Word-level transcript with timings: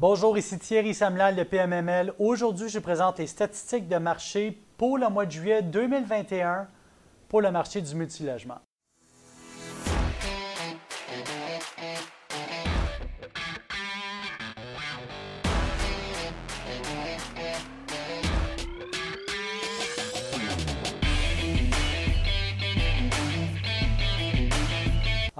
Bonjour, 0.00 0.38
ici 0.38 0.56
Thierry 0.60 0.94
Samlal 0.94 1.34
de 1.34 1.42
PMML. 1.42 2.12
Aujourd'hui, 2.20 2.68
je 2.68 2.78
présente 2.78 3.18
les 3.18 3.26
statistiques 3.26 3.88
de 3.88 3.96
marché 3.96 4.56
pour 4.76 4.96
le 4.96 5.08
mois 5.08 5.26
de 5.26 5.32
juillet 5.32 5.60
2021 5.60 6.68
pour 7.28 7.40
le 7.40 7.50
marché 7.50 7.80
du 7.80 7.96
multilogement. 7.96 8.60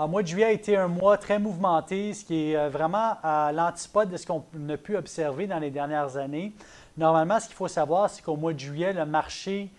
Le 0.01 0.07
mois 0.07 0.23
de 0.23 0.29
juillet 0.29 0.45
a 0.45 0.53
été 0.53 0.77
un 0.77 0.87
mois 0.87 1.19
très 1.19 1.41
mouvementé, 1.41 2.15
ce 2.15 2.25
qui 2.25 2.53
est 2.53 2.57
euh, 2.57 2.69
vraiment 2.69 3.17
à 3.21 3.51
l'antipode 3.53 4.11
de 4.11 4.17
ce 4.17 4.29
qu'on 4.29 4.45
a 4.69 4.77
pu 4.77 4.97
observer 4.97 5.49
dans 5.49 5.59
les 5.59 5.73
dernières 5.73 6.17
années. 6.17 6.53
Normalement, 6.97 7.41
ce 7.41 7.47
qu'il 7.47 7.57
faut 7.57 7.67
savoir, 7.67 8.09
c'est 8.09 8.23
qu'au 8.23 8.37
mois 8.37 8.53
de 8.53 8.61
juillet, 8.61 8.93
le 8.93 9.05
marché 9.05 9.71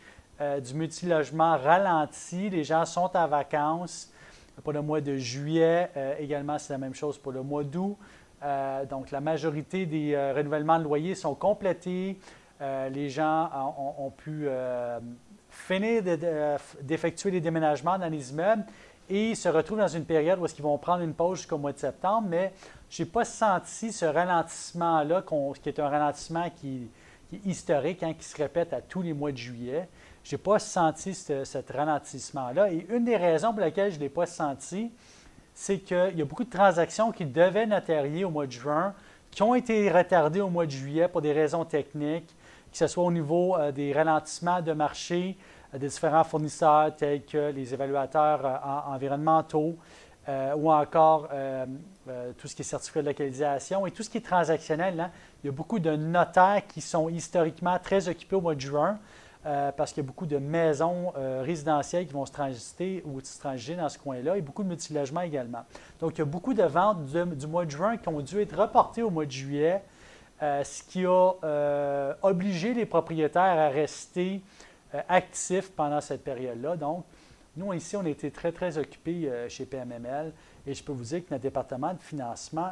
euh, 0.41 0.59
du 0.59 0.73
multilogement 0.73 1.57
ralentit, 1.57 2.49
les 2.49 2.65
gens 2.65 2.83
sont 2.83 3.09
en 3.15 3.27
vacances. 3.27 4.11
Pour 4.61 4.73
le 4.73 4.81
mois 4.81 4.99
de 4.99 5.15
juillet, 5.15 5.89
euh, 5.95 6.15
également, 6.19 6.59
c'est 6.59 6.73
la 6.73 6.79
même 6.79 6.95
chose 6.95 7.17
pour 7.17 7.31
le 7.31 7.41
mois 7.41 7.63
d'août. 7.63 7.95
donc, 8.89 9.11
la 9.11 9.21
majorité 9.21 9.85
des 9.85 10.17
renouvellements 10.35 10.79
de 10.79 10.83
loyers 10.83 11.15
sont 11.15 11.35
complétés. 11.35 12.19
les 12.59 13.09
gens 13.09 13.49
ont 13.97 14.11
pu 14.11 14.47
finir 15.49 16.03
d'effectuer 16.81 17.31
les 17.31 17.41
déménagements 17.41 17.97
dans 17.97 18.09
les 18.09 18.31
immeubles 18.31 18.65
et 19.09 19.35
se 19.35 19.49
retrouvent 19.49 19.79
dans 19.79 19.87
une 19.87 20.05
période 20.05 20.39
où 20.39 20.45
ils 20.45 20.61
vont 20.61 20.77
prendre 20.77 21.03
une 21.03 21.13
pause 21.13 21.39
jusqu'au 21.39 21.57
mois 21.57 21.73
de 21.73 21.79
septembre, 21.79 22.27
mais 22.29 22.53
je 22.89 23.03
n'ai 23.03 23.09
pas 23.09 23.25
senti 23.25 23.91
ce 23.91 24.05
ralentissement-là, 24.05 25.23
qui 25.61 25.69
est 25.69 25.79
un 25.79 25.89
ralentissement 25.89 26.49
qui, 26.49 26.87
est 27.33 27.45
historique, 27.45 28.03
hein, 28.03 28.13
qui 28.17 28.25
se 28.25 28.37
répète 28.37 28.73
à 28.73 28.81
tous 28.81 29.01
les 29.01 29.13
mois 29.13 29.31
de 29.31 29.37
juillet. 29.37 29.87
Je 30.23 30.35
n'ai 30.35 30.37
pas 30.37 30.59
senti 30.59 31.13
ce, 31.15 31.73
ralentissement-là. 31.73 32.71
Et 32.71 32.85
une 32.89 33.05
des 33.05 33.17
raisons 33.17 33.51
pour 33.51 33.61
lesquelles 33.61 33.91
je 33.91 33.97
ne 33.97 34.01
l'ai 34.01 34.09
pas 34.09 34.25
senti, 34.25 34.91
c'est 35.53 35.79
qu'il 35.79 36.17
y 36.17 36.21
a 36.21 36.25
beaucoup 36.25 36.43
de 36.43 36.49
transactions 36.49 37.11
qui 37.11 37.25
devaient 37.25 37.65
notarier 37.65 38.25
au 38.25 38.29
mois 38.29 38.45
de 38.45 38.51
juin, 38.51 38.93
qui 39.31 39.41
ont 39.43 39.55
été 39.55 39.89
retardées 39.91 40.41
au 40.41 40.49
mois 40.49 40.65
de 40.65 40.71
juillet 40.71 41.07
pour 41.07 41.21
des 41.21 41.33
raisons 41.33 41.65
techniques, 41.65 42.35
que 42.71 42.77
ce 42.77 42.87
soit 42.87 43.03
au 43.03 43.11
niveau 43.11 43.55
euh, 43.57 43.71
des 43.71 43.93
ralentissements 43.93 44.61
de 44.61 44.73
marché, 44.73 45.37
des 45.77 45.87
différents 45.87 46.23
fournisseurs 46.23 46.95
tels 46.95 47.23
que 47.23 47.51
les 47.51 47.73
évaluateurs 47.73 48.45
euh, 48.45 48.91
environnementaux 48.91 49.77
euh, 50.27 50.53
ou 50.55 50.71
encore 50.71 51.29
euh, 51.31 51.65
tout 52.37 52.47
ce 52.47 52.55
qui 52.55 52.61
est 52.61 52.65
certificat 52.65 53.01
de 53.01 53.07
localisation 53.07 53.85
et 53.85 53.91
tout 53.91 54.03
ce 54.03 54.09
qui 54.09 54.17
est 54.17 54.25
transactionnel. 54.25 54.99
Hein. 54.99 55.11
Il 55.43 55.47
y 55.47 55.49
a 55.49 55.53
beaucoup 55.53 55.79
de 55.79 55.95
notaires 55.95 56.63
qui 56.67 56.81
sont 56.81 57.07
historiquement 57.09 57.77
très 57.79 58.09
occupés 58.09 58.35
au 58.35 58.41
mois 58.41 58.55
de 58.55 58.61
juin 58.61 58.99
parce 59.77 59.93
qu'il 59.93 60.03
y 60.03 60.05
a 60.05 60.07
beaucoup 60.07 60.25
de 60.25 60.37
maisons 60.37 61.13
résidentielles 61.41 62.05
qui 62.05 62.11
vont 62.11 62.25
se 62.25 62.31
transiter 62.33 63.01
ou 63.05 63.21
se 63.21 63.39
transiger 63.39 63.75
dans 63.77 63.87
ce 63.87 63.97
coin-là 63.97 64.35
et 64.35 64.41
beaucoup 64.41 64.63
de 64.63 64.67
multilogements 64.67 65.21
également. 65.21 65.63
Donc, 66.01 66.17
il 66.17 66.19
y 66.19 66.21
a 66.21 66.25
beaucoup 66.25 66.53
de 66.53 66.63
ventes 66.63 67.05
du 67.05 67.47
mois 67.47 67.63
de 67.63 67.71
juin 67.71 67.95
qui 67.95 68.09
ont 68.09 68.19
dû 68.19 68.41
être 68.41 68.57
reportées 68.57 69.01
au 69.01 69.09
mois 69.09 69.25
de 69.25 69.31
juillet, 69.31 69.81
ce 70.41 70.83
qui 70.83 71.05
a 71.05 72.15
obligé 72.21 72.73
les 72.73 72.85
propriétaires 72.85 73.41
à 73.41 73.69
rester 73.69 74.41
actifs 75.07 75.71
pendant 75.71 76.01
cette 76.01 76.23
période-là. 76.23 76.75
Donc, 76.75 77.05
nous, 77.55 77.73
ici, 77.73 77.95
on 77.97 78.05
été 78.05 78.31
très, 78.31 78.51
très 78.51 78.77
occupés 78.77 79.29
euh, 79.29 79.49
chez 79.49 79.65
PMML 79.65 80.31
et 80.65 80.73
je 80.73 80.83
peux 80.83 80.91
vous 80.91 81.03
dire 81.03 81.19
que 81.19 81.31
notre 81.31 81.43
département 81.43 81.93
de 81.93 81.99
financement 81.99 82.71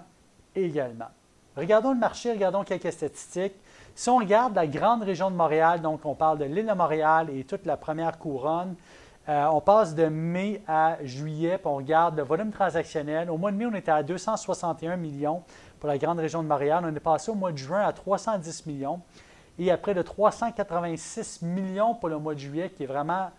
également. 0.55 1.09
Regardons 1.55 1.91
le 1.91 1.99
marché, 1.99 2.31
regardons 2.31 2.63
quelques 2.63 2.91
statistiques. 2.91 3.55
Si 3.95 4.09
on 4.09 4.17
regarde 4.17 4.55
la 4.55 4.67
grande 4.67 5.03
région 5.03 5.31
de 5.31 5.35
Montréal, 5.35 5.81
donc 5.81 6.05
on 6.05 6.13
parle 6.13 6.37
de 6.37 6.45
l'île 6.45 6.67
de 6.67 6.73
Montréal 6.73 7.29
et 7.33 7.43
toute 7.43 7.65
la 7.65 7.77
première 7.77 8.19
couronne, 8.19 8.75
euh, 9.27 9.45
on 9.52 9.59
passe 9.59 9.93
de 9.93 10.05
mai 10.05 10.61
à 10.67 10.97
juillet, 11.03 11.58
puis 11.58 11.67
on 11.67 11.77
regarde 11.77 12.15
le 12.15 12.23
volume 12.23 12.52
transactionnel. 12.52 13.30
Au 13.30 13.37
mois 13.37 13.52
de 13.52 13.58
mai, 13.58 13.65
on 13.65 13.73
était 13.73 13.92
à 13.92 14.03
261 14.03 14.95
millions 14.95 15.43
pour 15.80 15.89
la 15.89 15.97
grande 15.97 16.19
région 16.19 16.43
de 16.43 16.47
Montréal. 16.47 16.86
On 16.87 16.95
est 16.95 16.99
passé 16.99 17.31
au 17.31 17.36
mois 17.36 17.52
de 17.52 17.58
juin 17.58 17.81
à 17.81 17.92
310 17.92 18.67
millions 18.67 19.02
et 19.59 19.71
à 19.71 19.77
près 19.77 19.93
de 19.93 20.01
386 20.01 21.41
millions 21.41 21.95
pour 21.95 22.09
le 22.09 22.19
mois 22.19 22.33
de 22.33 22.39
juillet, 22.39 22.69
qui 22.69 22.83
est 22.83 22.87
vraiment 22.87 23.31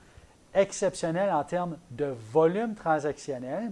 exceptionnel 0.54 1.30
en 1.30 1.44
termes 1.44 1.76
de 1.90 2.14
volume 2.32 2.74
transactionnel. 2.74 3.70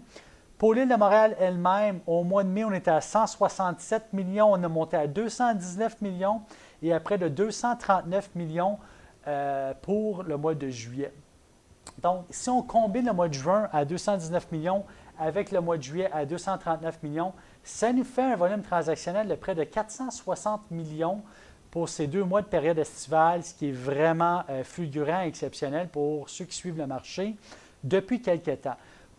Pour 0.58 0.72
l'île 0.72 0.88
de 0.88 0.94
Montréal 0.94 1.36
elle-même, 1.38 2.00
au 2.06 2.24
mois 2.24 2.42
de 2.42 2.48
mai, 2.48 2.64
on 2.64 2.72
était 2.72 2.90
à 2.90 3.00
167 3.00 4.12
millions, 4.12 4.52
on 4.52 4.62
a 4.62 4.68
monté 4.68 4.96
à 4.96 5.06
219 5.06 6.00
millions 6.00 6.40
et 6.82 6.92
à 6.92 7.00
près 7.00 7.18
de 7.18 7.28
239 7.28 8.34
millions 8.34 8.78
euh, 9.26 9.74
pour 9.82 10.22
le 10.22 10.36
mois 10.36 10.54
de 10.54 10.68
juillet. 10.68 11.12
Donc, 12.02 12.24
si 12.30 12.48
on 12.48 12.62
combine 12.62 13.06
le 13.06 13.12
mois 13.12 13.28
de 13.28 13.34
juin 13.34 13.68
à 13.72 13.84
219 13.84 14.50
millions 14.52 14.84
avec 15.18 15.50
le 15.50 15.60
mois 15.60 15.76
de 15.76 15.82
juillet 15.82 16.10
à 16.12 16.24
239 16.24 17.02
millions, 17.02 17.32
ça 17.62 17.92
nous 17.92 18.04
fait 18.04 18.22
un 18.22 18.36
volume 18.36 18.62
transactionnel 18.62 19.28
de 19.28 19.34
près 19.34 19.54
de 19.54 19.64
460 19.64 20.70
millions 20.70 21.22
pour 21.76 21.91
ces 21.91 22.06
deux 22.06 22.25
mois 22.25 22.41
de 22.41 22.47
période 22.47 22.78
estivale, 22.78 23.44
ce 23.44 23.53
qui 23.53 23.69
est 23.69 23.72
vraiment 23.72 24.42
euh, 24.48 24.64
fulgurant 24.64 25.20
et 25.20 25.26
exceptionnel 25.26 25.88
pour 25.88 26.26
ceux 26.31 26.47
qui 26.47 26.56
suivent 26.56 26.78
le 26.78 26.87
marché 26.87 27.37
depuis 27.84 28.22
quelques 28.22 28.62
temps. 28.62 28.78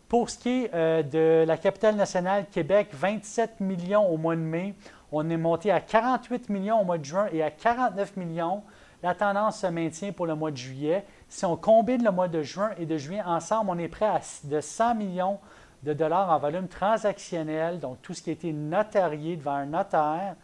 Pour 0.10 0.32
ce 0.32 0.40
qui 0.40 0.64
est 0.64 0.74
euh, 0.74 1.04
de 1.04 1.46
la 1.46 1.56
capitale 1.58 1.96
nationale 1.96 2.48
Québec, 2.52 2.88
27 2.94 3.60
millions 3.60 4.08
au 4.08 4.18
mois 4.18 4.36
de 4.36 4.42
mai. 4.42 4.74
On 5.12 5.30
est 5.30 5.38
monté 5.38 5.70
à 5.70 5.80
48 5.80 6.50
millions 6.50 6.82
au 6.82 6.84
mois 6.84 6.98
de 6.98 7.06
juin 7.06 7.28
et 7.32 7.44
à 7.44 7.52
49 7.52 8.18
millions. 8.18 8.64
La 9.04 9.14
tendance 9.14 9.60
se 9.60 9.68
maintient 9.68 10.12
pour 10.12 10.26
le 10.26 10.34
mois 10.34 10.50
de 10.50 10.58
juillet. 10.58 11.06
Si 11.30 11.46
on 11.46 11.58
combine 11.58 12.04
le 12.04 12.10
mois 12.10 12.28
de 12.28 12.42
juin 12.42 12.72
et 12.80 12.88
de 12.88 12.98
juillet 12.98 13.22
ensemble, 13.24 13.70
on 13.70 13.78
est 13.78 13.88
prêt 13.88 14.08
à 14.08 14.20
de 14.46 14.62
100 14.62 14.96
millions 14.96 15.38
de 15.84 15.94
dollars 15.94 16.32
en 16.32 16.40
volume 16.40 16.68
transactionnel, 16.68 17.80
donc 17.80 18.02
tout 18.02 18.16
ce 18.16 18.24
qui 18.24 18.32
a 18.32 18.34
été 18.34 18.52
notarié 18.52 19.36
devant 19.36 19.52
un 19.52 19.68
notaire. 19.68 20.36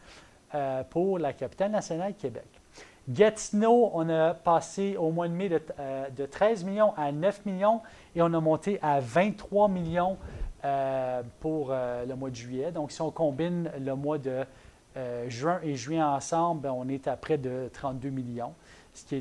Euh, 0.55 0.83
pour 0.83 1.17
la 1.17 1.33
capitale 1.33 1.71
nationale 1.71 2.13
Québec. 2.13 2.45
Gatineau, 3.09 3.89
on 3.95 4.07
a 4.07 4.35
passé 4.35 4.95
au 4.97 5.09
mois 5.09 5.27
de 5.27 5.33
mai 5.33 5.49
de, 5.49 6.25
13 6.27 6.61
euh, 6.61 6.67
millions 6.67 6.93
à 6.95 7.11
9 7.11 7.47
millions 7.47 7.81
et 8.15 8.21
on 8.21 8.31
a 8.31 8.39
monté 8.39 8.77
à 8.83 8.99
23 8.99 9.67
millions 9.67 10.15
euh, 10.63 11.23
pour 11.39 11.71
le 11.71 12.13
mois 12.13 12.29
de 12.29 12.35
juillet. 12.35 12.71
Donc, 12.71 12.91
si 12.91 13.01
on 13.01 13.09
combine 13.09 13.71
le 13.79 13.95
mois 13.95 14.19
de 14.19 14.45
juin 15.27 15.59
et 15.63 15.73
juillet 15.73 16.03
ensemble, 16.03 16.61
ben, 16.61 16.71
on 16.71 16.87
est 16.87 17.07
à 17.07 17.17
près 17.17 17.39
de 17.39 17.71
32 17.73 18.09
millions, 18.11 18.53
ce 18.93 19.05
qui 19.05 19.15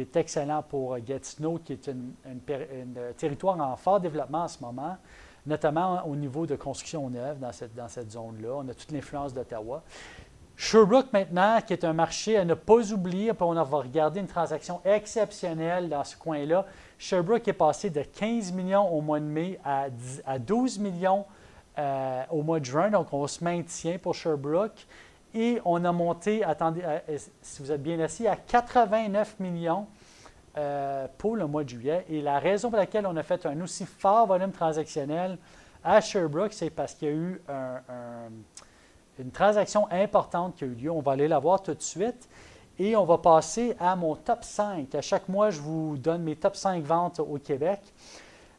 est, 0.00 0.16
excellent 0.16 0.62
pour 0.62 0.96
Gatineau, 1.00 1.58
qui 1.58 1.72
est 1.72 1.88
un 1.88 3.12
territoire 3.16 3.60
en 3.60 3.74
fort 3.74 3.98
développement 3.98 4.44
en 4.44 4.48
ce 4.48 4.62
moment, 4.62 4.96
notamment 5.46 6.06
au 6.06 6.14
niveau 6.14 6.46
de 6.46 6.54
construction 6.54 7.10
neuve 7.10 7.40
dans 7.40 7.88
cette 7.88 8.12
zone-là. 8.12 8.50
On 8.54 8.68
a 8.68 8.74
toute 8.74 8.92
l'influence 8.92 9.34
d'Ottawa. 9.34 9.82
Sherbrooke 10.62 11.10
maintenant, 11.14 11.58
qui 11.66 11.72
est 11.72 11.84
un 11.84 11.94
marché 11.94 12.36
à 12.36 12.44
ne 12.44 12.52
pas 12.52 12.92
oublier, 12.92 13.32
on 13.40 13.54
va 13.54 13.78
regarder 13.78 14.20
une 14.20 14.26
transaction 14.26 14.82
exceptionnelle 14.84 15.88
dans 15.88 16.04
ce 16.04 16.18
coin-là. 16.18 16.66
Sherbrooke 16.98 17.48
est 17.48 17.54
passé 17.54 17.88
de 17.88 18.02
15 18.02 18.52
millions 18.52 18.86
au 18.92 19.00
mois 19.00 19.20
de 19.20 19.24
mai 19.24 19.58
à, 19.64 19.88
12 20.38 20.78
millions 20.80 21.24
euh, 21.78 22.22
au 22.28 22.42
mois 22.42 22.60
de 22.60 22.66
juin, 22.66 22.90
donc 22.90 23.10
on 23.14 23.26
se 23.26 23.42
maintient 23.42 23.96
pour 23.96 24.14
Sherbrooke. 24.14 24.86
Et 25.32 25.62
on 25.64 25.82
a 25.82 25.92
monté, 25.92 26.44
attendez, 26.44 26.82
euh, 26.84 27.16
si 27.40 27.62
vous 27.62 27.72
êtes 27.72 27.82
bien 27.82 27.98
assis, 27.98 28.28
à 28.28 28.36
89 28.36 29.40
millions 29.40 29.86
euh, 30.58 31.06
pour 31.16 31.36
le 31.36 31.46
mois 31.46 31.64
de 31.64 31.70
juillet. 31.70 32.04
Et 32.10 32.20
la 32.20 32.38
raison 32.38 32.68
pour 32.68 32.78
laquelle 32.78 33.06
on 33.06 33.16
a 33.16 33.22
fait 33.22 33.46
un 33.46 33.58
aussi 33.62 33.86
fort 33.86 34.26
volume 34.26 34.52
transactionnel 34.52 35.38
à 35.82 36.02
Sherbrooke, 36.02 36.52
c'est 36.52 36.68
parce 36.68 36.92
qu'il 36.92 37.08
y 37.08 37.10
a 37.12 37.14
eu 37.14 37.40
un 37.48 37.80
une 39.20 39.30
transaction 39.30 39.86
importante 39.90 40.56
qui 40.56 40.64
a 40.64 40.66
eu 40.66 40.74
lieu. 40.74 40.90
On 40.90 41.00
va 41.00 41.12
aller 41.12 41.28
la 41.28 41.38
voir 41.38 41.62
tout 41.62 41.74
de 41.74 41.82
suite. 41.82 42.28
Et 42.78 42.96
on 42.96 43.04
va 43.04 43.18
passer 43.18 43.76
à 43.78 43.94
mon 43.94 44.16
top 44.16 44.42
5. 44.42 44.94
À 44.94 45.02
chaque 45.02 45.28
mois, 45.28 45.50
je 45.50 45.60
vous 45.60 45.98
donne 45.98 46.22
mes 46.22 46.36
top 46.36 46.56
5 46.56 46.82
ventes 46.82 47.20
au 47.20 47.36
Québec. 47.38 47.80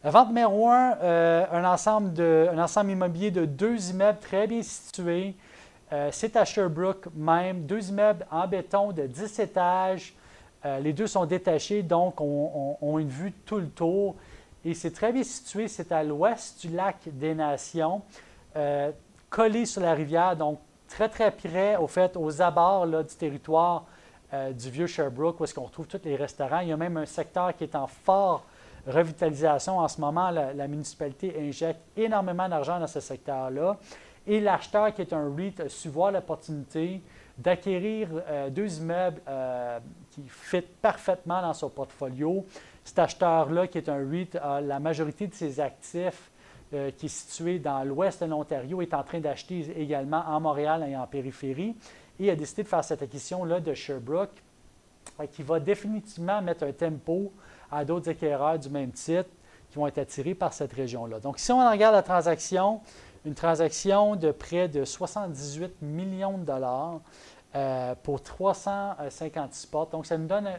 vente 0.04 0.28
numéro 0.28 0.68
1, 0.70 0.98
euh, 1.02 1.46
un, 1.52 1.66
ensemble 1.66 2.22
un 2.22 2.64
ensemble 2.64 2.92
immobilier 2.92 3.32
de 3.32 3.46
deux 3.46 3.90
immeubles 3.90 4.20
très 4.20 4.46
bien 4.46 4.62
situés. 4.62 5.36
Euh, 5.92 6.10
c'est 6.12 6.36
à 6.36 6.46
Sherbrooke 6.46 7.08
même. 7.16 7.66
Deux 7.66 7.90
immeubles 7.90 8.26
en 8.30 8.48
béton 8.48 8.92
de 8.92 9.08
10 9.08 9.40
étages. 9.40 10.14
Euh, 10.64 10.80
les 10.80 10.94
deux 10.94 11.08
sont 11.08 11.26
détachés, 11.26 11.82
donc 11.82 12.22
on, 12.22 12.78
on, 12.80 13.00
une 13.00 13.10
vue 13.10 13.32
tout 13.32 13.58
le 13.58 13.70
tour. 13.70 14.16
Et 14.64 14.76
c'est 14.76 14.92
très 14.92 15.12
bien 15.12 15.24
situé. 15.24 15.68
C'est 15.68 15.92
à 15.92 16.04
l'ouest 16.04 16.62
du 16.62 16.76
lac 16.76 16.98
des 17.12 17.34
Nations 17.34 18.04
collé 19.32 19.66
sur 19.66 19.82
la 19.82 19.94
rivière, 19.94 20.36
donc 20.36 20.60
très, 20.88 21.10
très 21.10 21.32
près, 21.32 21.78
au 21.78 21.88
fait, 21.88 22.16
aux 22.18 22.42
abords 22.42 22.86
du 22.86 23.16
territoire 23.16 23.86
euh, 24.34 24.52
du 24.52 24.70
vieux 24.70 24.88
Sherbrooke, 24.88 25.40
où 25.40 25.46
est-ce 25.46 25.56
qu'on 25.56 25.64
retrouve 25.64 25.88
tous 25.88 26.02
les 26.04 26.18
restaurants. 26.18 26.60
Il 26.60 26.68
y 26.68 26.72
a 26.72 26.78
même 26.78 26.98
un 26.98 27.06
secteur 27.06 27.56
qui 27.56 27.64
est 27.64 27.76
en 27.76 27.88
fort 27.88 28.46
revitalisation. 28.86 29.80
En 29.80 29.88
ce 29.88 30.02
moment, 30.02 30.30
la, 30.32 30.68
municipalité 30.68 31.34
injecte 31.40 31.80
énormément 31.96 32.50
d'argent 32.50 32.80
dans 32.80 32.88
ce 32.88 33.00
secteur-là. 33.00 33.78
Et 34.28 34.40
l'acheteur, 34.40 34.94
qui 34.94 35.02
est 35.02 35.14
un 35.14 35.34
REIT, 35.34 35.62
a 35.62 35.70
su 35.70 35.88
voir 35.88 36.12
l'opportunité 36.12 37.02
d'acquérir 37.38 38.10
deux 38.50 38.80
immeubles 38.80 39.22
qui 40.12 40.24
fit 40.28 40.62
parfaitement 40.82 41.42
dans 41.42 41.54
son 41.54 41.70
portfolio. 41.70 42.44
Cet 42.84 43.00
acheteur-là, 43.00 43.68
qui 43.68 43.78
est 43.78 43.90
un 43.90 44.10
REIT, 44.10 44.36
a 44.42 44.62
la 44.62 44.80
majorité 44.80 45.28
de 45.28 45.34
ses 45.34 45.60
actifs 45.60 46.31
qui 46.72 47.06
est 47.06 47.10
situé 47.10 47.60
dans 47.60 47.84
l'ouest 47.84 48.24
de 48.24 48.30
l'Ontario, 48.30 48.82
est 48.82 48.94
en 48.94 49.04
train 49.04 49.20
d'acheter 49.20 49.74
également 49.78 50.24
en 50.28 50.40
Montréal 50.40 50.86
et 50.88 50.96
en 50.96 51.06
périphérie. 51.06 51.76
Et 52.20 52.30
a 52.30 52.36
décidé 52.36 52.64
de 52.64 52.68
faire 52.68 52.84
cette 52.84 53.02
acquisition-là 53.02 53.60
de 53.60 53.74
Sherbrooke, 53.74 54.42
qui 55.32 55.44
va 55.44 55.60
définitivement 55.60 56.42
mettre 56.42 56.64
un 56.64 56.72
tempo 56.72 57.32
à 57.72 57.86
d'autres 57.86 58.10
acquéreurs 58.10 58.60
du 58.60 58.70
même 58.70 58.92
titre 58.92 59.30
qui 59.70 59.78
vont 59.78 59.88
être 59.88 60.00
attirés 60.00 60.36
par 60.36 60.54
cette 60.54 60.74
région-là. 60.74 61.20
Donc, 61.20 61.40
si 61.40 61.52
on 61.52 61.70
regarde 61.70 61.96
la 61.96 62.04
transaction, 62.04 62.82
une 63.26 63.34
transaction 63.36 64.16
de 64.16 64.32
près 64.32 64.68
de 64.68 64.84
78 64.84 65.82
millions 65.82 66.38
de 66.38 66.44
dollars 66.44 67.00
euh, 67.56 67.96
pour 68.04 68.22
356 68.22 69.66
portes. 69.68 69.92
Donc, 69.92 70.06
ça 70.06 70.18
nous 70.18 70.28
donne 70.28 70.50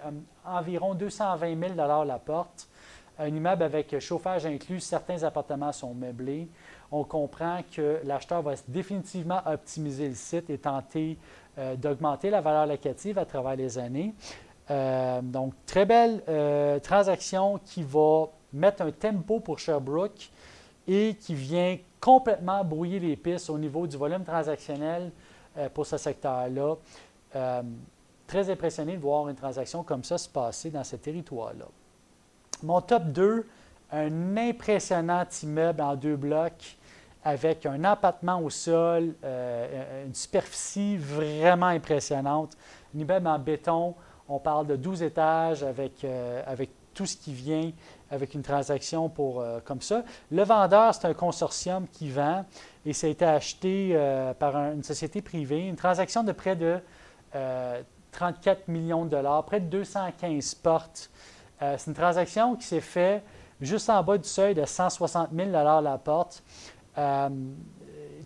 environ 0.45 0.95
220 0.95 1.59
000 1.61 1.73
dollars 1.75 2.05
la 2.05 2.19
porte. 2.19 2.69
Un 3.19 3.29
immeuble 3.29 3.63
avec 3.63 3.99
chauffage 4.01 4.47
inclus, 4.47 4.81
certains 4.81 5.23
appartements 5.23 5.73
sont 5.73 5.95
meublés. 5.95 6.49
On 6.91 7.05
comprend 7.05 7.61
que 7.75 8.01
l'acheteur 8.05 8.43
va 8.43 8.55
définitivement 8.69 9.41
optimiser 9.47 10.09
le 10.09 10.15
site 10.15 10.51
et 10.51 10.59
tenter 10.59 11.19
euh, 11.59 11.77
d'augmenter 11.77 12.31
la 12.31 12.41
valeur 12.41 12.67
locative 12.67 13.19
à 13.19 13.25
travers 13.25 13.57
les 13.57 13.79
années. 13.79 14.15
Euh, 14.71 15.21
donc, 15.23 15.55
très 15.67 15.85
belle 15.85 16.23
euh, 16.29 16.79
transaction 16.79 17.59
qui 17.65 17.83
va 17.83 18.27
mettre 18.53 18.83
un 18.83 18.91
tempo 18.91 19.41
pour 19.41 19.59
Sherbrooke 19.59 20.31
et 20.87 21.15
qui 21.15 21.35
vient 21.35 21.79
complètement 22.01 22.65
brouiller 22.65 22.99
les 22.99 23.17
pistes 23.17 23.51
au 23.51 23.59
niveau 23.59 23.87
du 23.87 23.97
volume 23.97 24.25
transactionnel 24.25 25.11
euh, 25.59 25.69
pour 25.69 25.87
ce 25.87 25.97
secteur-là. 25.97 26.77
très 28.27 28.51
impressionné 28.51 28.97
de 28.97 29.01
voir 29.01 29.29
une 29.29 29.37
transaction 29.37 29.83
comme 29.83 30.05
ça 30.05 30.17
se 30.17 30.29
passer 30.29 30.71
dans 30.71 30.85
ce 30.85 30.97
territoire-là. 30.97 31.67
Mon 32.63 32.81
top 32.81 33.05
2, 33.05 33.47
un 33.93 34.37
impressionnant 34.37 35.25
immeuble 35.43 35.83
en 35.83 35.97
deux 35.97 36.17
blocs 36.17 36.77
avec 37.25 37.67
un 37.67 37.85
empattement 37.85 38.41
au 38.41 38.51
sol, 38.51 39.15
une 39.23 40.15
superficie 40.15 40.97
vraiment 40.97 41.67
impressionnante, 41.67 42.57
un 42.95 42.99
immeuble 42.99 43.29
en 43.29 43.39
béton 43.39 43.95
on 44.29 44.39
parle 44.39 44.67
de 44.67 44.77
12 44.77 45.03
étages 45.03 45.63
avec, 45.63 46.05
euh, 46.05 46.43
avec 46.47 46.71
tout 46.95 47.07
ce 47.07 47.17
qui 47.17 47.33
vient 47.33 47.71
avec 48.11 48.35
une 48.35 48.43
transaction 48.43 49.09
pour, 49.09 49.41
euh, 49.41 49.61
comme 49.65 49.81
ça. 49.81 50.05
Le 50.31 50.43
vendeur, 50.43 50.95
c'est 50.95 51.07
un 51.07 51.15
consortium 51.15 51.87
qui 51.89 52.11
vend 52.11 52.45
et 52.85 52.93
ça 52.93 53.07
a 53.07 53.11
été 53.11 53.25
acheté 53.25 53.91
euh, 53.93 54.35
par 54.35 54.57
une 54.57 54.83
société 54.83 55.23
privée. 55.23 55.67
Une 55.67 55.77
transaction 55.77 56.23
de 56.25 56.33
près 56.33 56.57
de 56.57 56.79
34 58.13 58.69
millions 58.69 59.07
de 59.07 59.11
dollars, 59.11 59.45
près 59.45 59.61
de 59.61 59.67
215 59.67 60.55
portes. 60.57 61.11
C'est 61.77 61.87
une 61.87 61.95
transaction 61.95 62.57
qui 62.57 62.67
s'est 62.67 62.81
faite 62.81 63.23
juste 63.61 63.89
en 63.89 64.03
bas 64.03 64.19
du 64.19 64.29
seuil 64.29 64.55
de 64.55 64.65
160 64.65 65.31
000 65.33 65.51
dollars 65.51 65.81
la 65.81 65.97
porte, 65.99 66.43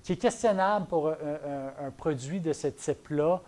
qui 0.03 0.13
est 0.13 0.17
questionnable 0.17 0.87
pour 0.87 1.09
un 1.09 1.91
produit 1.97 2.41
de 2.41 2.53
ce 2.53 2.69
type-là. 2.69 3.41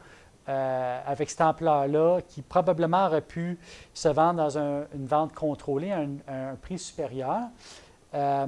Euh, 0.48 1.00
avec 1.04 1.28
cette 1.28 1.42
ampleur-là, 1.42 2.20
qui 2.26 2.40
probablement 2.40 3.04
aurait 3.04 3.20
pu 3.20 3.58
se 3.92 4.08
vendre 4.08 4.36
dans 4.36 4.56
une 4.56 5.04
vente 5.04 5.34
contrôlée 5.34 5.92
à 5.92 5.98
un, 5.98 6.54
prix 6.54 6.78
supérieur. 6.78 7.50
Euh, 8.14 8.46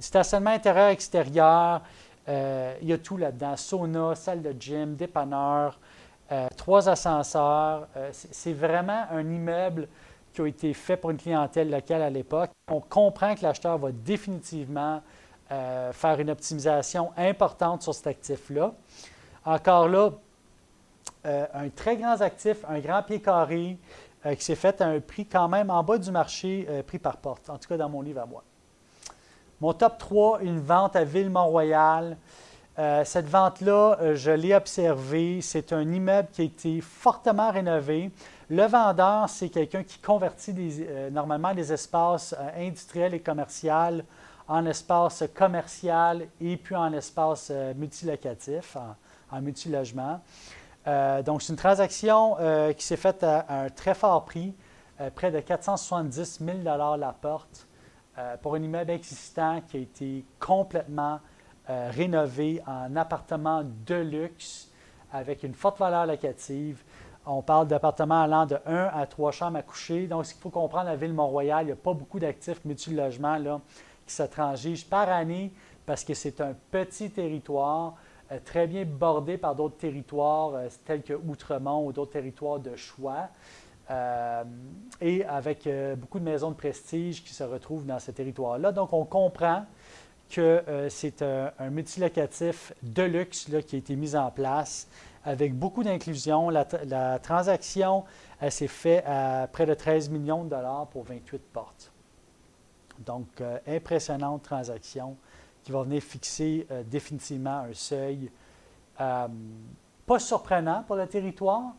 stationnement 0.00 0.52
intérieur-extérieur, 0.52 1.82
euh, 2.26 2.74
il 2.80 2.88
y 2.88 2.92
a 2.94 2.96
tout 2.96 3.18
là-dedans. 3.18 3.54
Sauna, 3.58 4.14
salle 4.14 4.40
de 4.40 4.54
gym, 4.58 4.96
dépanneur, 4.96 5.78
trois 6.56 6.88
ascenseurs. 6.88 7.86
c'est 8.12 8.54
vraiment 8.54 9.04
un 9.10 9.30
immeuble 9.30 9.88
qui 10.32 10.40
a 10.40 10.46
été 10.46 10.74
fait 10.74 10.96
pour 10.96 11.10
une 11.10 11.16
clientèle 11.16 11.70
locale 11.70 12.02
à 12.02 12.10
l'époque. 12.10 12.50
On 12.70 12.80
comprend 12.80 13.34
que 13.34 13.42
l'acheteur 13.42 13.78
va 13.78 13.92
définitivement 13.92 15.02
faire 15.92 16.18
une 16.18 16.30
optimisation 16.30 17.10
importante 17.14 17.82
sur 17.82 17.94
cet 17.94 18.06
actif-là. 18.06 18.72
Encore 19.44 19.86
là, 19.86 20.12
euh, 21.24 21.46
un 21.54 21.68
très 21.68 21.96
grand 21.96 22.20
actif, 22.20 22.64
un 22.68 22.80
grand 22.80 23.02
pied 23.02 23.20
carré, 23.20 23.78
euh, 24.26 24.34
qui 24.34 24.44
s'est 24.44 24.56
fait 24.56 24.80
à 24.80 24.86
un 24.86 25.00
prix 25.00 25.24
quand 25.24 25.48
même 25.48 25.70
en 25.70 25.82
bas 25.84 25.98
du 25.98 26.10
marché, 26.10 26.66
euh, 26.68 26.82
prix 26.82 26.98
par 26.98 27.16
porte, 27.16 27.48
en 27.48 27.58
tout 27.58 27.68
cas 27.68 27.76
dans 27.76 27.88
mon 27.88 28.02
livre 28.02 28.20
à 28.20 28.26
moi. 28.26 28.42
Mon 29.60 29.72
top 29.72 29.98
3, 29.98 30.42
une 30.42 30.58
vente 30.58 30.96
à 30.96 31.04
Ville-Mont-Royal. 31.04 32.16
cette 33.04 33.28
vente-là, 33.28 34.14
je 34.14 34.32
l'ai 34.32 34.54
observée. 34.54 35.40
C'est 35.40 35.72
un 35.72 35.92
immeuble 35.92 36.28
qui 36.32 36.40
a 36.40 36.44
été 36.44 36.80
fortement 36.80 37.52
rénové. 37.52 38.10
Le 38.52 38.66
vendeur, 38.66 39.30
c'est 39.30 39.48
quelqu'un 39.48 39.82
qui 39.82 39.98
convertit 39.98 40.54
normalement 41.10 41.54
des 41.54 41.72
espaces 41.72 42.34
industriels 42.54 43.14
et 43.14 43.20
commerciaux 43.20 44.02
en 44.46 44.66
espaces 44.66 45.24
commercial 45.34 46.26
et 46.38 46.58
puis 46.58 46.76
en 46.76 46.92
espaces 46.92 47.50
multilocatifs, 47.74 48.76
en, 48.76 48.94
en 49.34 49.40
multilogement. 49.40 50.20
Euh, 50.86 51.22
donc, 51.22 51.40
c'est 51.40 51.54
une 51.54 51.58
transaction 51.58 52.36
euh, 52.40 52.74
qui 52.74 52.84
s'est 52.84 52.98
faite 52.98 53.24
à, 53.24 53.46
un 53.48 53.70
très 53.70 53.94
fort 53.94 54.26
prix, 54.26 54.54
euh, 55.00 55.08
près 55.08 55.30
de 55.30 55.40
470 55.40 56.40
000 56.44 56.58
la 56.62 57.16
porte, 57.18 57.66
pour 58.42 58.56
un 58.56 58.62
immeuble 58.62 58.90
existant 58.90 59.62
qui 59.66 59.78
a 59.78 59.80
été 59.80 60.26
complètement 60.38 61.18
rénové 61.66 62.62
en 62.66 62.94
appartement 62.96 63.62
de 63.64 63.94
luxe 63.94 64.68
avec 65.10 65.42
une 65.44 65.54
forte 65.54 65.78
valeur 65.78 66.04
locative. 66.04 66.82
On 67.24 67.40
parle 67.42 67.68
d'appartements 67.68 68.22
allant 68.22 68.46
de 68.46 68.58
1 68.66 68.90
à 68.92 69.06
3 69.06 69.30
chambres 69.30 69.58
à 69.58 69.62
coucher. 69.62 70.06
Donc, 70.06 70.26
ce 70.26 70.32
qu'il 70.32 70.42
faut 70.42 70.50
comprendre, 70.50 70.86
la 70.86 70.96
ville 70.96 71.12
Mont-Royal, 71.12 71.62
il 71.62 71.66
n'y 71.66 71.72
a 71.72 71.76
pas 71.76 71.94
beaucoup 71.94 72.18
d'actifs 72.18 72.64
multi-logements 72.64 73.60
qui 74.06 74.14
se 74.14 74.24
transigent 74.24 74.86
par 74.90 75.08
année 75.08 75.52
parce 75.86 76.04
que 76.04 76.14
c'est 76.14 76.40
un 76.40 76.54
petit 76.70 77.10
territoire. 77.10 77.94
Euh, 78.32 78.38
très 78.44 78.66
bien 78.66 78.84
bordé 78.84 79.36
par 79.36 79.54
d'autres 79.54 79.76
territoires 79.76 80.54
euh, 80.54 80.68
tels 80.84 81.02
que 81.02 81.12
Outremont 81.12 81.86
ou 81.86 81.92
d'autres 81.92 82.12
territoires 82.12 82.58
de 82.58 82.74
choix. 82.76 83.28
Euh, 83.90 84.44
et 85.00 85.24
avec 85.24 85.68
beaucoup 85.96 86.18
de 86.18 86.24
maisons 86.24 86.50
de 86.50 86.56
prestige 86.56 87.22
qui 87.22 87.34
se 87.34 87.42
retrouvent 87.42 87.84
dans 87.84 87.98
ce 87.98 88.10
territoire-là. 88.10 88.72
Donc, 88.72 88.92
on 88.92 89.04
comprend 89.04 89.66
que 90.30 90.62
c'est 90.88 91.20
un, 91.20 91.50
multilocatif 91.68 92.72
de 92.82 93.02
luxe 93.02 93.50
qui 93.66 93.76
a 93.76 93.78
été 93.78 93.96
mis 93.96 94.16
en 94.16 94.30
place 94.30 94.88
avec 95.24 95.54
beaucoup 95.54 95.82
d'inclusion. 95.82 96.50
La, 96.50 97.18
transaction 97.18 98.04
s'est 98.48 98.66
faite 98.68 99.04
à 99.06 99.48
près 99.50 99.66
de 99.66 99.74
13 99.74 100.10
millions 100.10 100.44
de 100.44 100.50
dollars 100.50 100.86
pour 100.88 101.04
28 101.04 101.42
portes. 101.52 101.92
Donc, 102.98 103.42
impressionnante 103.66 104.42
transaction 104.42 105.16
qui 105.62 105.72
va 105.72 105.82
venir 105.82 106.02
fixer 106.02 106.66
euh, 106.70 106.82
définitivement 106.82 107.58
un 107.58 107.74
seuil 107.74 108.30
euh, 109.00 109.28
pas 110.06 110.18
surprenant 110.18 110.82
pour 110.82 110.96
le 110.96 111.06
territoire, 111.06 111.74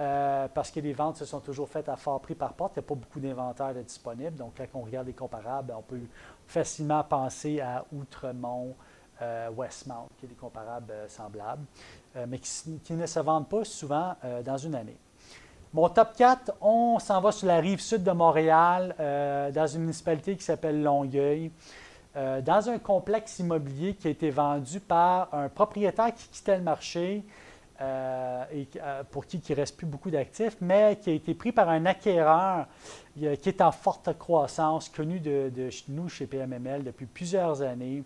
euh, 0.00 0.48
parce 0.52 0.70
que 0.70 0.80
les 0.80 0.92
ventes 0.92 1.16
se 1.16 1.24
sont 1.24 1.40
toujours 1.40 1.68
faites 1.68 1.88
à 1.88 1.96
fort 1.96 2.20
prix 2.20 2.34
par 2.34 2.52
porte. 2.52 2.72
Il 2.76 2.80
n'y 2.80 2.84
a 2.84 2.88
pas 2.88 2.94
beaucoup 2.94 3.20
d'inventaire 3.20 3.74
disponible. 3.74 4.36
Donc, 4.36 4.54
quand 4.56 4.78
on 4.78 4.82
regarde 4.82 5.06
les 5.06 5.12
comparables, 5.14 5.72
on 5.76 5.82
peut 5.82 6.00
facilement 6.46 7.02
penser 7.04 7.60
à 7.60 7.84
Outremont, 7.92 8.74
Westmount, 9.56 10.08
qui 10.18 10.26
est 10.26 10.28
des 10.28 10.34
comparables 10.34 10.92
semblables, 11.08 11.64
mais 12.28 12.38
qui, 12.38 12.92
ne 12.92 13.06
se 13.06 13.20
vendent 13.20 13.48
pas 13.48 13.64
souvent 13.64 14.14
dans 14.44 14.56
une 14.56 14.74
année. 14.74 14.96
Mon 15.72 15.88
top 15.88 16.14
4, 16.16 16.52
on 16.60 16.98
s'en 16.98 17.20
va 17.20 17.32
sur 17.32 17.46
la 17.46 17.58
rive 17.58 17.80
sud 17.80 18.02
de 18.02 18.12
Montréal, 18.12 18.94
dans 18.98 19.66
une 19.66 19.82
municipalité 19.82 20.36
qui 20.36 20.44
s'appelle 20.44 20.82
Longueuil. 20.82 21.50
Euh, 22.16 22.40
dans 22.40 22.70
un 22.70 22.78
complexe 22.78 23.40
immobilier 23.40 23.94
qui 23.94 24.06
a 24.06 24.10
été 24.10 24.30
vendu 24.30 24.78
par 24.78 25.34
un 25.34 25.48
propriétaire 25.48 26.14
qui 26.14 26.28
quittait 26.28 26.56
le 26.56 26.62
marché 26.62 27.24
euh, 27.80 28.44
et 28.52 28.68
euh, 28.80 29.02
pour 29.10 29.26
qui 29.26 29.38
il 29.38 29.50
ne 29.50 29.56
reste 29.56 29.76
plus 29.76 29.86
beaucoup 29.86 30.12
d'actifs, 30.12 30.56
mais 30.60 30.96
qui 31.02 31.10
a 31.10 31.12
été 31.12 31.34
pris 31.34 31.50
par 31.50 31.68
un 31.68 31.86
acquéreur 31.86 32.68
qui 33.16 33.26
est 33.26 33.60
en 33.60 33.72
forte 33.72 34.16
croissance, 34.16 34.88
connu 34.88 35.18
de, 35.18 35.50
nous 35.88 36.08
chez 36.08 36.26
PMML 36.28 36.84
depuis 36.84 37.06
plusieurs 37.06 37.62
années, 37.62 38.04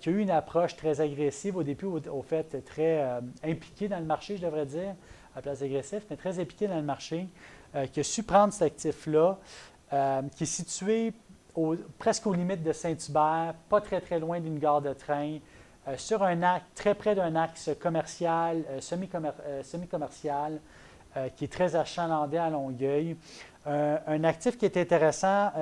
qui 0.00 0.08
a 0.08 0.12
eu 0.12 0.20
une 0.20 0.30
approche 0.30 0.76
très 0.76 1.00
agressive 1.00 1.56
au 1.56 1.62
début, 1.62 1.86
au, 1.86 2.22
fait, 2.22 2.64
très 2.64 3.20
impliqué 3.42 3.88
dans 3.88 3.98
le 3.98 4.04
marché, 4.04 4.36
je 4.36 4.42
devrais 4.42 4.66
dire, 4.66 4.94
à 5.34 5.42
place 5.42 5.62
agressif, 5.62 6.04
mais 6.08 6.16
très 6.16 6.38
impliqué 6.38 6.68
dans 6.68 6.76
le 6.76 6.82
marché, 6.82 7.26
qui 7.92 8.00
a 8.00 8.02
su 8.04 8.22
prendre 8.22 8.52
cet 8.52 8.62
actif-là, 8.62 9.38
qui 10.36 10.44
est 10.44 10.46
situé 10.46 11.12
presque 11.98 12.26
aux 12.26 12.34
limites 12.34 12.62
de 12.62 12.72
Saint-Hubert, 12.72 13.54
pas 13.68 13.80
très 13.80 14.00
très 14.00 14.18
loin 14.18 14.40
d'une 14.40 14.58
gare 14.58 14.80
de 14.80 14.92
train, 14.92 15.38
euh, 15.86 15.96
sur 15.96 16.22
un 16.22 16.42
axe, 16.42 16.64
très 16.74 16.94
près 16.94 17.14
d'un 17.14 17.36
axe 17.36 17.70
commercial, 17.80 18.64
euh, 18.70 18.80
euh, 18.80 19.62
semi-commercial, 19.62 20.60
qui 21.36 21.44
est 21.44 21.52
très 21.52 21.76
achalandé 21.76 22.38
à 22.38 22.50
Longueuil. 22.50 23.16
un 23.66 24.24
actif 24.24 24.58
qui 24.58 24.64
est 24.64 24.76
intéressant 24.76 25.52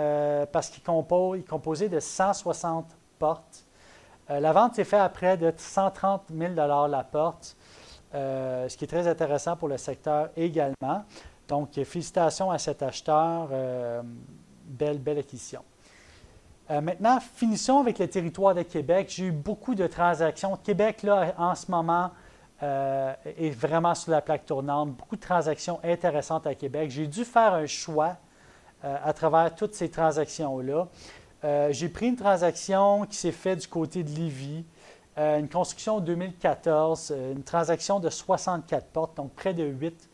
parce 0.50 0.70
qu'il 0.70 0.82
il 0.82 1.40
est 1.40 1.46
composé 1.46 1.90
de 1.90 2.00
160 2.00 2.86
portes 3.18 3.62
la 4.40 4.52
vente 4.52 4.74
s'est 4.74 4.84
faite 4.84 5.00
à 5.00 5.08
près 5.08 5.36
de 5.36 5.52
130 5.56 6.24
000 6.36 6.54
la 6.54 7.04
porte, 7.04 7.56
ce 8.12 8.76
qui 8.76 8.84
est 8.84 8.88
très 8.88 9.06
intéressant 9.06 9.56
pour 9.56 9.68
le 9.68 9.78
secteur 9.78 10.30
également. 10.36 11.04
Donc, 11.48 11.72
félicitations 11.84 12.50
à 12.50 12.58
cet 12.58 12.82
acheteur. 12.82 13.48
belle, 14.64 14.98
belle 14.98 15.18
acquisition. 15.18 15.62
maintenant, 16.68 17.18
finissons 17.20 17.80
avec 17.80 17.98
le 17.98 18.08
territoire 18.08 18.54
de 18.54 18.62
Québec. 18.62 19.08
J'ai 19.10 19.26
eu 19.26 19.32
beaucoup 19.32 19.74
de 19.74 19.86
transactions. 19.86 20.56
Québec, 20.56 21.02
là, 21.02 21.34
en 21.36 21.54
ce 21.54 21.70
moment, 21.70 22.10
euh, 22.62 23.12
est 23.24 23.50
vraiment 23.50 23.92
sur 23.92 24.12
la 24.12 24.20
plaque 24.20 24.46
tournante. 24.46 24.92
Beaucoup 24.92 25.16
de 25.16 25.20
transactions 25.20 25.80
intéressantes 25.82 26.46
à 26.46 26.54
Québec. 26.54 26.92
J'ai 26.92 27.08
dû 27.08 27.24
faire 27.24 27.54
un 27.54 27.66
choix 27.66 28.16
euh, 28.84 28.96
à 29.02 29.12
travers 29.12 29.52
toutes 29.56 29.74
ces 29.74 29.90
transactions-là. 29.90 30.86
Euh, 31.44 31.68
j'ai 31.72 31.88
pris 31.88 32.08
une 32.08 32.16
transaction 32.16 33.06
qui 33.06 33.16
s'est 33.16 33.32
faite 33.32 33.60
du 33.60 33.68
côté 33.68 34.02
de 34.02 34.10
Lévis, 34.10 34.64
une 35.18 35.48
construction 35.48 36.00
2014, 36.00 37.14
une 37.34 37.42
transaction 37.42 38.00
de 38.00 38.08
64 38.08 38.86
portes, 38.86 39.16
donc 39.18 39.32
près 39.34 39.52
de 39.52 39.62
8, 39.62 40.08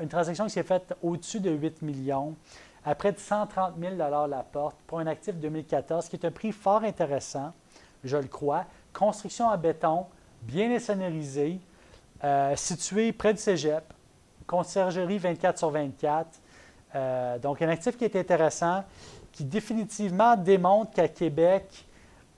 une 0.00 0.08
transaction 0.08 0.44
qui 0.44 0.52
s'est 0.52 0.62
faite 0.62 0.94
au-dessus 1.02 1.40
de 1.40 1.50
8 1.50 1.82
millions, 1.82 2.34
à 2.84 2.94
près 2.94 3.12
de 3.12 3.18
130 3.18 3.74
000 3.78 3.96
la 3.96 4.46
porte 4.50 4.76
pour 4.86 5.00
un 5.00 5.06
actif 5.06 5.34
2014, 5.34 6.08
qui 6.08 6.16
est 6.16 6.24
un 6.24 6.30
prix 6.30 6.52
fort 6.52 6.82
intéressant, 6.82 7.52
je 8.04 8.16
le 8.16 8.28
crois. 8.28 8.64
Construction 8.92 9.48
en 9.48 9.58
béton, 9.58 10.06
bien 10.42 10.78
sonorisée, 10.78 11.60
euh, 12.24 12.56
situé 12.56 13.12
près 13.12 13.34
du 13.34 13.40
cégep, 13.40 13.84
conciergerie 14.46 15.18
24 15.18 15.58
sur 15.58 15.70
24. 15.70 16.28
Euh, 16.94 17.38
donc, 17.38 17.62
un 17.62 17.68
actif 17.68 17.96
qui 17.96 18.04
est 18.04 18.16
intéressant, 18.16 18.84
qui 19.32 19.44
définitivement 19.44 20.36
démontre 20.36 20.92
qu'à 20.92 21.08
Québec, 21.08 21.86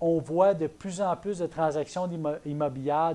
on 0.01 0.19
voit 0.19 0.55
de 0.55 0.67
plus 0.67 1.01
en 1.01 1.17
plus 1.17 1.39
de 1.39 1.47
transactions 1.47 2.09
immobilières, 2.45 3.15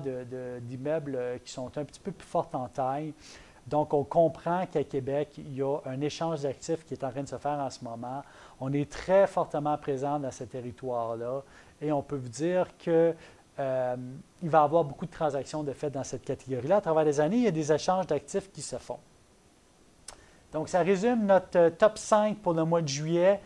d'immeubles 0.62 1.16
euh, 1.16 1.38
qui 1.44 1.52
sont 1.52 1.70
un 1.76 1.84
petit 1.84 2.00
peu 2.00 2.12
plus 2.12 2.26
fortes 2.26 2.54
en 2.54 2.66
taille. 2.68 3.12
Donc, 3.66 3.92
on 3.92 4.02
comprend 4.02 4.64
qu'à 4.66 4.82
Québec, 4.82 5.34
il 5.36 5.54
y 5.54 5.62
a 5.62 5.76
un 5.84 6.00
échange 6.00 6.40
d'actifs 6.40 6.86
qui 6.86 6.94
est 6.94 7.04
en 7.04 7.10
train 7.10 7.22
de 7.22 7.28
se 7.28 7.36
faire 7.36 7.58
en 7.58 7.68
ce 7.68 7.84
moment. 7.84 8.22
On 8.60 8.72
est 8.72 8.90
très 8.90 9.26
fortement 9.26 9.76
présent 9.76 10.18
dans 10.18 10.30
ce 10.30 10.44
territoire-là 10.44 11.42
et 11.82 11.92
on 11.92 12.02
peut 12.02 12.16
vous 12.16 12.30
dire 12.30 12.66
que 12.78 13.14
euh, 13.58 13.96
il 14.42 14.48
va 14.48 14.60
y 14.60 14.64
avoir 14.64 14.84
beaucoup 14.84 15.04
de 15.04 15.10
transactions 15.10 15.62
de 15.62 15.72
fait 15.72 15.90
dans 15.90 16.04
cette 16.04 16.24
catégorie-là. 16.24 16.76
À 16.76 16.80
travers 16.80 17.04
les 17.04 17.20
années, 17.20 17.36
il 17.36 17.42
y 17.42 17.48
a 17.48 17.52
des 17.52 17.70
échanges 17.70 18.06
d'actifs 18.06 18.50
qui 18.50 18.62
se 18.62 18.76
font. 18.76 18.98
Donc, 20.52 20.70
ça 20.70 20.80
résume 20.80 21.26
notre 21.26 21.58
euh, 21.58 21.70
top 21.70 21.98
5 21.98 22.38
pour 22.38 22.54
le 22.54 22.64
mois 22.64 22.80
de 22.80 22.88
juillet. 22.88 23.40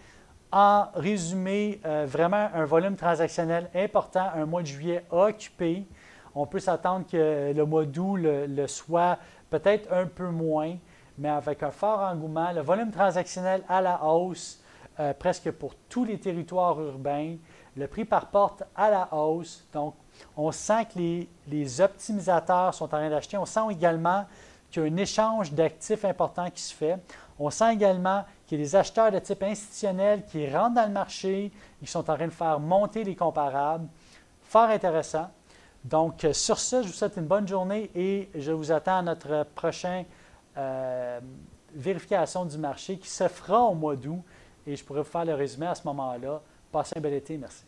En 0.53 0.89
résumé, 0.95 1.81
euh, 1.87 2.05
vraiment 2.07 2.51
un 2.53 2.67
volume 2.67 2.95
transactionnel 2.95 3.71
important, 3.75 4.29
un 4.35 4.45
mois 4.45 4.61
de 4.61 4.67
juillet 4.67 5.05
occupé. 5.11 5.87
On 6.35 6.47
peut 6.47 6.61
s'attendre 6.61 7.07
que 7.11 7.53
le 7.55 7.65
mois 7.65 7.87
d'août 7.87 8.17
le, 8.19 8.67
soit 8.67 9.19
peut-être 9.49 9.91
un 9.91 10.07
peu 10.07 10.29
moins, 10.29 10.77
mais 11.17 11.31
avec 11.31 11.63
un 11.63 11.71
fort 11.71 12.01
engouement. 12.01 12.53
Le 12.53 12.61
volume 12.61 12.91
transactionnel 12.91 13.63
à 13.67 13.81
la 13.81 14.05
hausse, 14.05 14.63
presque 15.19 15.51
pour 15.53 15.75
tous 15.89 16.05
les 16.05 16.19
territoires 16.19 16.79
urbains. 16.81 17.37
Le 17.75 17.87
prix 17.87 18.05
par 18.05 18.27
porte 18.27 18.63
à 18.77 18.91
la 18.91 19.09
hausse. 19.15 19.67
Donc, 19.73 19.95
on 20.37 20.53
sent 20.53 20.87
que 20.95 21.27
les, 21.49 21.81
optimisateurs 21.81 22.75
sont 22.75 22.85
en 22.85 22.89
train 22.89 23.11
d'acheter. 23.11 23.37
On 23.39 23.47
sent 23.47 23.61
également 23.71 24.27
qu'il 24.71 24.83
y 24.83 24.87
a 24.87 24.93
un 24.93 24.97
échange 24.97 25.53
d'actifs 25.53 26.05
important 26.05 26.51
qui 26.51 26.63
se 26.63 26.75
fait. 26.75 26.99
On 27.45 27.51
sent 27.51 27.75
également 27.75 28.25
qu'il 28.47 28.61
y 28.61 28.63
a 28.63 28.65
des 28.65 28.77
acheteurs 28.77 29.11
de 29.11 29.19
type 29.19 29.43
institutionnel 29.43 30.23
qui 30.27 30.49
rentrent 30.49 30.77
dans 30.77 30.87
le 30.87 30.93
marché 30.93 31.51
qui 31.81 31.89
sont 31.89 31.99
en 31.99 32.15
train 32.15 32.29
de 32.29 32.33
faire 32.33 32.61
monter 32.61 33.03
les 33.03 33.17
comparables. 33.17 33.89
Fort 34.43 34.71
intéressant. 34.71 35.29
Donc, 35.85 36.25
sur 36.33 36.61
ce, 36.61 36.83
je 36.83 36.87
vous 36.87 36.93
souhaite 36.93 37.17
une 37.17 37.27
bonne 37.27 37.49
journée 37.49 37.91
et 37.97 38.31
je 38.37 38.53
vous 38.53 38.71
attends 38.71 38.99
à 38.99 39.03
notre 39.03 39.45
prochaine 39.57 40.05
euh, 40.57 41.19
vérification 41.75 42.45
du 42.45 42.59
marché 42.59 42.97
qui 42.97 43.09
se 43.09 43.27
fera 43.27 43.63
au 43.63 43.75
mois 43.75 43.97
d'août 43.97 44.23
et 44.65 44.77
je 44.77 44.85
pourrai 44.85 45.01
vous 45.01 45.11
faire 45.11 45.25
le 45.25 45.35
résumé 45.35 45.67
à 45.67 45.75
ce 45.75 45.83
moment-là. 45.89 46.41
Passez 46.71 46.93
un 46.97 47.01
bel 47.01 47.15
été. 47.15 47.37
Merci. 47.37 47.65